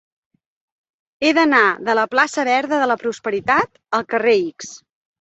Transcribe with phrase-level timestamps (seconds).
[1.25, 4.77] He d'anar de la plaça Verda de la Prosperitat al carrer X.